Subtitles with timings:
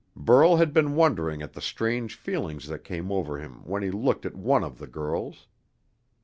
[0.15, 4.25] Burl had been wondering at the strange feelings that came over him when he looked
[4.25, 5.45] at one of the girls.